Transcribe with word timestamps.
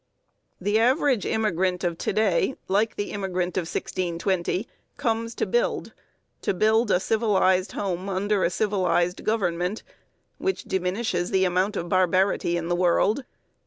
The 0.59 0.79
average 0.79 1.27
immigrant 1.27 1.83
of 1.83 1.95
to 1.99 2.11
day, 2.11 2.55
like 2.67 2.95
the 2.95 3.11
immigrant 3.11 3.55
of 3.55 3.69
1620, 3.71 4.67
comes 4.97 5.35
to 5.35 5.45
build 5.45 5.93
to 6.41 6.55
build 6.55 6.89
a 6.89 6.99
civilized 6.99 7.73
home 7.73 8.09
under 8.09 8.43
a 8.43 8.49
civilized 8.49 9.23
government, 9.23 9.83
which 10.39 10.63
diminishes 10.63 11.29
the 11.29 11.45
amount 11.45 11.75
of 11.77 11.87
barbarity 11.87 12.57
in 12.57 12.67
the 12.67 12.75
world. 12.75 13.25